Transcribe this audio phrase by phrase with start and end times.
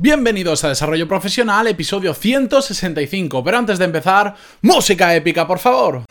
[0.00, 3.42] Bienvenidos a Desarrollo Profesional, episodio 165.
[3.42, 6.04] Pero antes de empezar, música épica, por favor.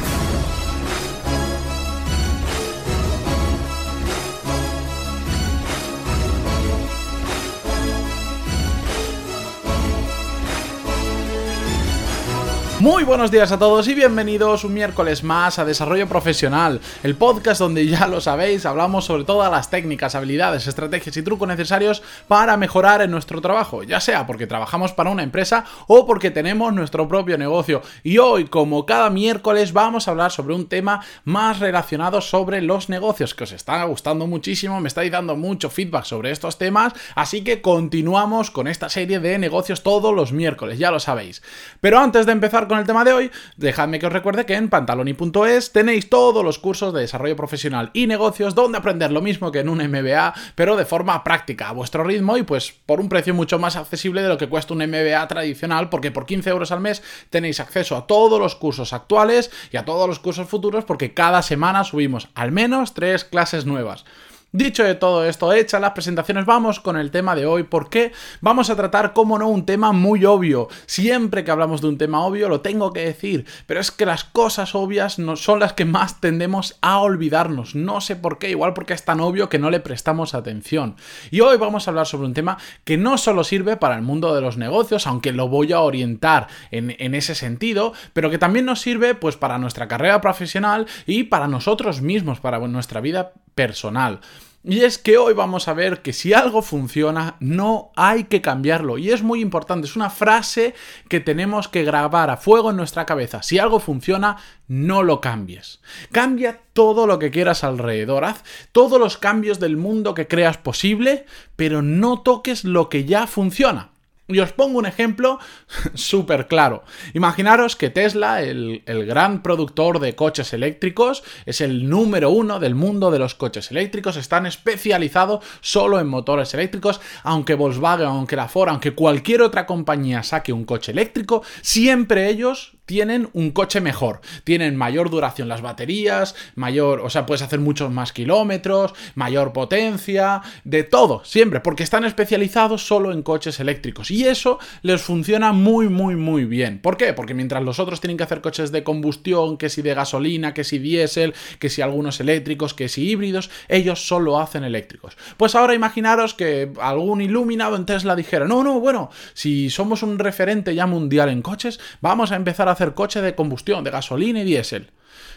[12.80, 17.60] Muy buenos días a todos y bienvenidos un miércoles más a Desarrollo Profesional, el podcast
[17.60, 22.56] donde ya lo sabéis, hablamos sobre todas las técnicas, habilidades, estrategias y trucos necesarios para
[22.56, 27.08] mejorar en nuestro trabajo, ya sea porque trabajamos para una empresa o porque tenemos nuestro
[27.08, 27.82] propio negocio.
[28.04, 32.90] Y hoy, como cada miércoles, vamos a hablar sobre un tema más relacionado sobre los
[32.90, 37.44] negocios, que os está gustando muchísimo, me estáis dando mucho feedback sobre estos temas, así
[37.44, 41.42] que continuamos con esta serie de negocios todos los miércoles, ya lo sabéis.
[41.82, 44.70] Pero antes de empezar con el tema de hoy, dejadme que os recuerde que en
[44.70, 49.60] pantaloni.es tenéis todos los cursos de desarrollo profesional y negocios donde aprender lo mismo que
[49.60, 53.34] en un MBA, pero de forma práctica, a vuestro ritmo y pues por un precio
[53.34, 56.82] mucho más accesible de lo que cuesta un MBA tradicional, porque por 15 euros al
[56.82, 61.14] mes tenéis acceso a todos los cursos actuales y a todos los cursos futuros, porque
[61.14, 64.06] cada semana subimos al menos tres clases nuevas.
[64.54, 68.70] Dicho de todo esto, hecha las presentaciones, vamos con el tema de hoy, porque vamos
[68.70, 70.70] a tratar, como no, un tema muy obvio.
[70.86, 74.24] Siempre que hablamos de un tema obvio lo tengo que decir, pero es que las
[74.24, 77.76] cosas obvias no son las que más tendemos a olvidarnos.
[77.76, 80.96] No sé por qué, igual porque es tan obvio que no le prestamos atención.
[81.30, 84.34] Y hoy vamos a hablar sobre un tema que no solo sirve para el mundo
[84.34, 88.66] de los negocios, aunque lo voy a orientar en, en ese sentido, pero que también
[88.66, 94.22] nos sirve pues para nuestra carrera profesional y para nosotros mismos, para nuestra vida personal.
[94.64, 98.98] Y es que hoy vamos a ver que si algo funciona, no hay que cambiarlo.
[98.98, 100.74] Y es muy importante, es una frase
[101.08, 103.44] que tenemos que grabar a fuego en nuestra cabeza.
[103.44, 104.36] Si algo funciona,
[104.68, 105.80] no lo cambies.
[106.12, 108.26] Cambia todo lo que quieras alrededor.
[108.26, 113.26] Haz todos los cambios del mundo que creas posible, pero no toques lo que ya
[113.26, 113.92] funciona.
[114.30, 115.40] Y os pongo un ejemplo
[115.94, 116.84] súper claro.
[117.14, 122.76] Imaginaros que Tesla, el, el, gran productor de coches eléctricos, es el número uno del
[122.76, 128.50] mundo de los coches eléctricos, están especializados solo en motores eléctricos, aunque Volkswagen, aunque la
[128.50, 134.22] Ford, aunque cualquier otra compañía saque un coche eléctrico, siempre ellos tienen un coche mejor,
[134.44, 140.42] tienen mayor duración las baterías, mayor, o sea, puedes hacer muchos más kilómetros, mayor potencia,
[140.64, 145.90] de todo, siempre, porque están especializados solo en coches eléctricos y eso les funciona muy,
[145.90, 146.80] muy, muy bien.
[146.80, 147.14] ¿Por qué?
[147.14, 150.64] Porque mientras los otros tienen que hacer coches de combustión, que si de gasolina, que
[150.64, 155.18] si diésel, que si algunos eléctricos, que si híbridos, ellos solo hacen eléctricos.
[155.36, 160.20] Pues ahora imaginaros que algún iluminado en Tesla dijera, no, no, bueno, si somos un
[160.20, 164.42] referente ya mundial en coches, vamos a empezar a hacer coche de combustión, de gasolina
[164.42, 164.92] y diésel.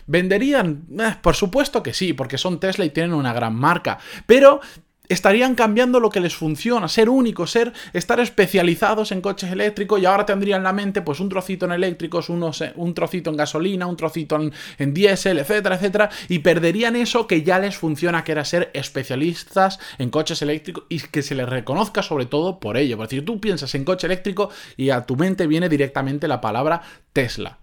[0.06, 0.86] ¿Venderían?
[0.98, 3.98] Eh, por supuesto que sí, porque son Tesla y tienen una gran marca.
[4.26, 4.60] Pero
[5.10, 10.06] estarían cambiando lo que les funciona, ser únicos, ser, estar especializados en coches eléctricos y
[10.06, 13.86] ahora tendrían en la mente pues un trocito en eléctricos, unos, un trocito en gasolina,
[13.86, 18.32] un trocito en, en diésel, etcétera, etcétera, y perderían eso que ya les funciona, que
[18.32, 22.94] era ser especialistas en coches eléctricos y que se les reconozca sobre todo por ello.
[22.94, 26.82] Es decir, tú piensas en coche eléctrico y a tu mente viene directamente la palabra
[27.12, 27.58] Tesla.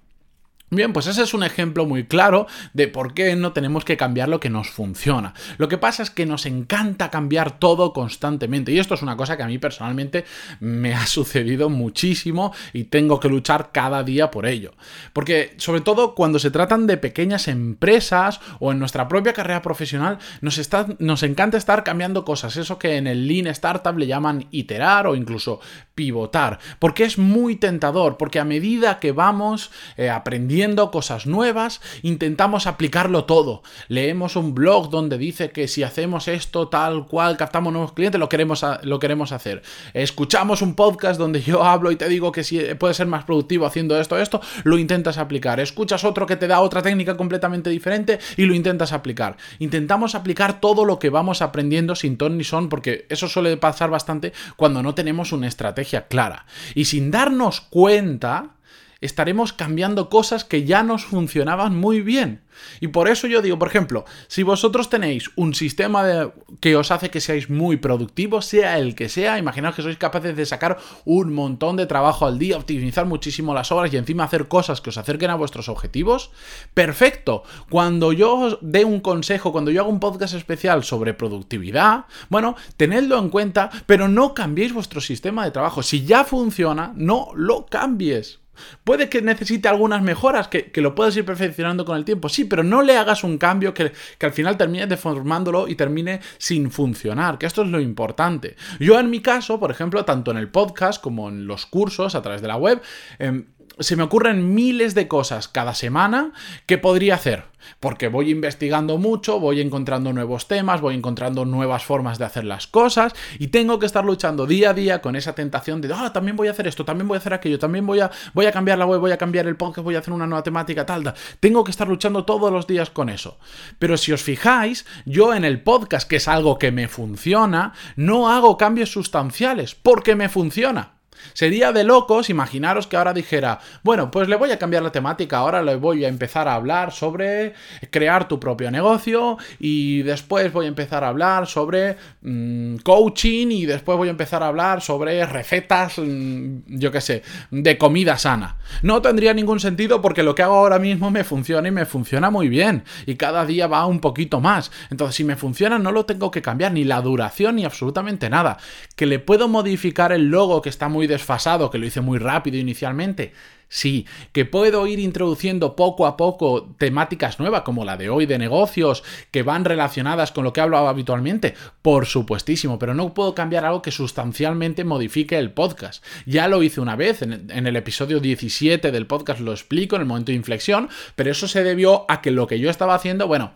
[0.69, 4.27] Bien, pues ese es un ejemplo muy claro de por qué no tenemos que cambiar
[4.27, 5.33] lo que nos funciona.
[5.57, 9.37] Lo que pasa es que nos encanta cambiar todo constantemente y esto es una cosa
[9.37, 10.25] que a mí personalmente
[10.59, 14.73] me ha sucedido muchísimo y tengo que luchar cada día por ello.
[15.13, 20.17] Porque sobre todo cuando se tratan de pequeñas empresas o en nuestra propia carrera profesional,
[20.41, 24.47] nos, está, nos encanta estar cambiando cosas, eso que en el Lean Startup le llaman
[24.51, 25.61] iterar o incluso
[25.95, 30.56] pivotar, porque es muy tentador, porque a medida que vamos eh, aprendiendo
[30.91, 33.61] cosas nuevas, intentamos aplicarlo todo.
[33.87, 38.27] Leemos un blog donde dice que si hacemos esto tal cual, captamos nuevos clientes, lo
[38.27, 39.61] queremos, lo queremos hacer.
[39.93, 43.65] Escuchamos un podcast donde yo hablo y te digo que si puedes ser más productivo
[43.65, 45.59] haciendo esto, esto, lo intentas aplicar.
[45.59, 49.37] Escuchas otro que te da otra técnica completamente diferente y lo intentas aplicar.
[49.59, 53.89] Intentamos aplicar todo lo que vamos aprendiendo sin ton ni son, porque eso suele pasar
[53.89, 56.45] bastante cuando no tenemos una estrategia clara.
[56.73, 58.56] Y sin darnos cuenta,
[59.01, 62.41] estaremos cambiando cosas que ya nos funcionaban muy bien.
[62.79, 67.09] Y por eso yo digo, por ejemplo, si vosotros tenéis un sistema que os hace
[67.09, 71.33] que seáis muy productivos, sea el que sea, imaginaos que sois capaces de sacar un
[71.33, 74.97] montón de trabajo al día, optimizar muchísimo las horas y encima hacer cosas que os
[74.97, 76.31] acerquen a vuestros objetivos,
[76.73, 77.43] perfecto.
[77.69, 82.55] Cuando yo os dé un consejo, cuando yo hago un podcast especial sobre productividad, bueno,
[82.75, 85.83] tenedlo en cuenta, pero no cambiéis vuestro sistema de trabajo.
[85.83, 88.39] Si ya funciona, no lo cambies.
[88.83, 92.63] Puede que necesite algunas mejoras, que, lo puedas ir perfeccionando con el tiempo, sí, pero
[92.63, 97.37] no le hagas un cambio que, que, al final termine deformándolo y termine sin funcionar,
[97.37, 98.55] que esto es lo importante.
[98.79, 102.21] Yo en mi caso, por ejemplo, tanto en el podcast como en los cursos a
[102.21, 102.81] través de la web,
[103.19, 103.43] eh,
[103.79, 106.31] se me ocurren miles de cosas cada semana
[106.65, 107.45] que podría hacer.
[107.79, 112.67] Porque voy investigando mucho, voy encontrando nuevos temas, voy encontrando nuevas formas de hacer las
[112.67, 116.37] cosas y tengo que estar luchando día a día con esa tentación de, ah, también
[116.37, 118.77] voy a hacer esto, también voy a hacer aquello, también voy a, voy a cambiar
[118.77, 121.15] la web, voy a cambiar el podcast, voy a hacer una nueva temática, tal, tal.
[121.39, 123.37] Tengo que estar luchando todos los días con eso.
[123.79, 128.29] Pero si os fijáis, yo en el podcast, que es algo que me funciona, no
[128.29, 130.96] hago cambios sustanciales porque me funciona.
[131.33, 135.37] Sería de locos imaginaros que ahora dijera, bueno, pues le voy a cambiar la temática,
[135.37, 137.53] ahora le voy a empezar a hablar sobre
[137.91, 143.65] crear tu propio negocio y después voy a empezar a hablar sobre mm, coaching y
[143.65, 148.57] después voy a empezar a hablar sobre recetas, mm, yo qué sé, de comida sana.
[148.81, 152.29] No tendría ningún sentido porque lo que hago ahora mismo me funciona y me funciona
[152.29, 154.71] muy bien y cada día va un poquito más.
[154.89, 158.57] Entonces, si me funciona no lo tengo que cambiar ni la duración ni absolutamente nada.
[158.95, 162.57] Que le puedo modificar el logo que está muy desfasado, que lo hice muy rápido
[162.57, 163.33] inicialmente.
[163.69, 168.37] Sí, que puedo ir introduciendo poco a poco temáticas nuevas, como la de hoy de
[168.37, 173.65] negocios, que van relacionadas con lo que hablo habitualmente, por supuestísimo, pero no puedo cambiar
[173.65, 176.03] algo que sustancialmente modifique el podcast.
[176.25, 180.07] Ya lo hice una vez, en, el episodio 17 del podcast lo explico en el
[180.07, 183.51] momento de inflexión, pero eso se debió a que lo que yo estaba haciendo, bueno,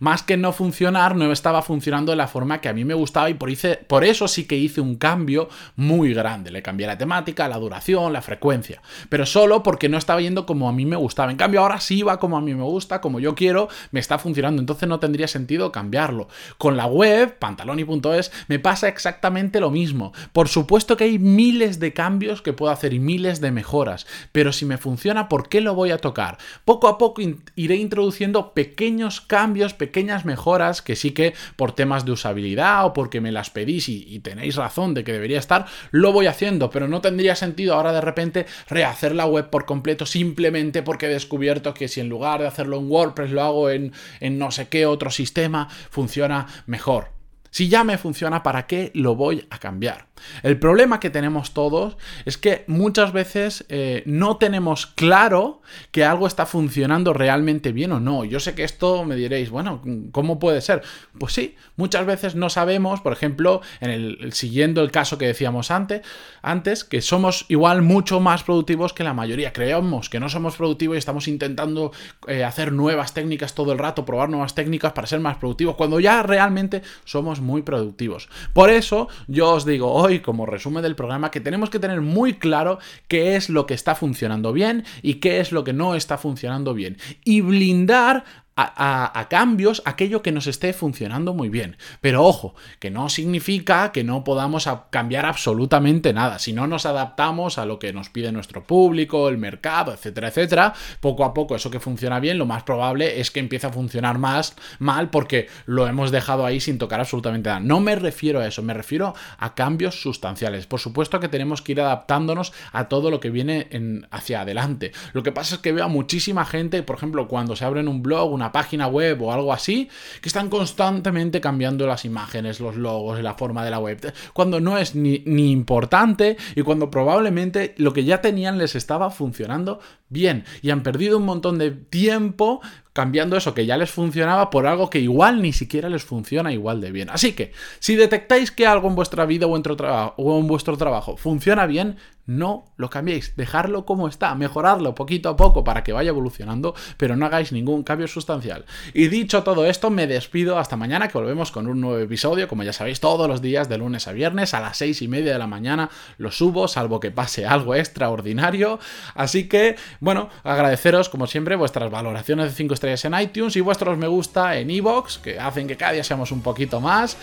[0.00, 3.30] más que no funcionar, no estaba funcionando de la forma que a mí me gustaba
[3.30, 3.50] y por,
[3.86, 6.50] por eso sí que hice un cambio muy grande.
[6.50, 10.68] Le cambié la temática, la duración, la frecuencia, pero solo porque no estaba yendo como
[10.68, 11.30] a mí me gustaba.
[11.30, 14.18] En cambio, ahora sí va como a mí me gusta, como yo quiero, me está
[14.18, 16.28] funcionando, entonces no tendría sentido cambiarlo.
[16.58, 20.12] Con la web, pantaloni.es, me pasa exactamente lo mismo.
[20.32, 24.52] Por supuesto que hay miles de cambios que puedo hacer y miles de mejoras, pero
[24.52, 26.38] si me funciona, ¿por qué lo voy a tocar?
[26.64, 27.22] Poco a poco
[27.54, 33.20] iré introduciendo pequeños cambios, pequeñas mejoras que sí que por temas de usabilidad o porque
[33.20, 37.00] me las pedís y, tenéis razón de que debería estar, lo voy haciendo, pero no
[37.00, 41.88] tendría sentido ahora de repente rehacer la web por completo simplemente porque he descubierto que
[41.88, 45.68] si en lugar de hacerlo en WordPress lo hago en, no sé qué otro sistema,
[45.90, 47.17] funciona mejor.
[47.58, 50.06] Si ya me funciona, ¿para qué lo voy a cambiar?
[50.42, 55.60] El problema que tenemos todos es que muchas veces eh, no tenemos claro
[55.90, 58.24] que algo está funcionando realmente bien o no.
[58.24, 59.82] Yo sé que esto me diréis, bueno,
[60.12, 60.82] ¿cómo puede ser?
[61.18, 65.70] Pues sí, muchas veces no sabemos, por ejemplo, en el, siguiendo el caso que decíamos
[65.70, 66.02] antes,
[66.42, 69.52] antes, que somos igual mucho más productivos que la mayoría.
[69.52, 71.92] Creemos que no somos productivos y estamos intentando
[72.26, 76.00] eh, hacer nuevas técnicas todo el rato, probar nuevas técnicas para ser más productivos, cuando
[76.00, 78.28] ya realmente somos muy productivos.
[78.52, 82.34] Por eso yo os digo, y como resumen del programa que tenemos que tener muy
[82.34, 82.78] claro
[83.08, 86.74] qué es lo que está funcionando bien y qué es lo que no está funcionando
[86.74, 86.98] bien.
[87.24, 88.24] Y blindar
[88.60, 91.76] a, cambios aquello que nos esté funcionando muy bien.
[92.00, 96.38] Pero ojo, que no significa que no podamos cambiar absolutamente nada.
[96.38, 100.74] Si no nos adaptamos a lo que nos pide nuestro público, el mercado, etcétera, etcétera,
[101.00, 104.18] poco a poco eso que funciona bien, lo más probable es que empiece a funcionar
[104.18, 107.60] más mal porque lo hemos dejado ahí sin tocar absolutamente nada.
[107.60, 110.66] No me refiero a eso, me refiero a cambios sustanciales.
[110.66, 114.92] Por supuesto que tenemos que ir adaptándonos a todo lo que viene en, hacia adelante.
[115.12, 118.02] Lo que pasa es que veo a muchísima gente, por ejemplo, cuando se abren un
[118.02, 119.88] blog, una página web o algo así,
[120.20, 124.78] que están constantemente cambiando las imágenes, los logos, la forma de la web, cuando no
[124.78, 130.44] es ni, ni importante y cuando probablemente lo que ya tenían les estaba funcionando bien
[130.62, 132.60] y han perdido un montón de tiempo
[132.98, 136.80] cambiando eso que ya les funcionaba por algo que igual ni siquiera les funciona igual
[136.80, 137.10] de bien.
[137.10, 141.96] Así que, si detectáis que algo en vuestra vida o en, vuestro trabajo funciona bien,
[142.26, 147.16] no lo cambiéis, dejarlo como está, mejorarlo poquito a poco para que vaya evolucionando, pero
[147.16, 148.66] no hagáis ningún cambio sustancial.
[148.92, 152.64] Y dicho todo esto, me despido hasta mañana, que volvemos con un nuevo episodio, como
[152.64, 155.38] ya sabéis, todos los días de lunes a viernes a las seis y media de
[155.38, 155.88] la mañana
[156.18, 158.80] lo subo, salvo que pase algo extraordinario.
[159.14, 163.98] Así que, bueno, agradeceros como siempre vuestras valoraciones de 5 estrellas en iTunes y vuestros
[163.98, 167.16] me gusta en iVoox, que hacen que cada día seamos un poquito más.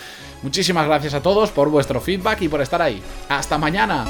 [0.44, 3.01] Muchísimas gracias a todos por vuestro feedback y por estar ahí.
[3.29, 4.05] Hasta mañana.